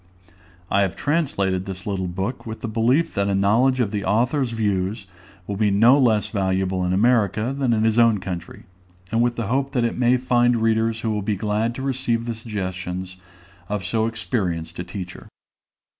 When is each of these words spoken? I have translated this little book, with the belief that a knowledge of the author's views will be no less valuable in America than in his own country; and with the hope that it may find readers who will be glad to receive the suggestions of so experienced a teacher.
I 0.71 0.81
have 0.81 0.95
translated 0.95 1.67
this 1.67 1.85
little 1.85 2.07
book, 2.07 2.43
with 2.47 2.61
the 2.61 2.67
belief 2.67 3.13
that 3.13 3.27
a 3.27 3.35
knowledge 3.35 3.79
of 3.79 3.91
the 3.91 4.03
author's 4.03 4.49
views 4.49 5.05
will 5.45 5.57
be 5.57 5.69
no 5.69 5.99
less 5.99 6.25
valuable 6.29 6.83
in 6.83 6.91
America 6.91 7.53
than 7.55 7.71
in 7.71 7.83
his 7.83 7.99
own 7.99 8.19
country; 8.19 8.63
and 9.11 9.21
with 9.21 9.35
the 9.35 9.45
hope 9.45 9.73
that 9.73 9.85
it 9.85 9.99
may 9.99 10.17
find 10.17 10.55
readers 10.55 11.01
who 11.01 11.11
will 11.11 11.21
be 11.21 11.35
glad 11.35 11.75
to 11.75 11.83
receive 11.83 12.25
the 12.25 12.33
suggestions 12.33 13.17
of 13.69 13.83
so 13.83 14.07
experienced 14.07 14.79
a 14.79 14.83
teacher. 14.83 15.27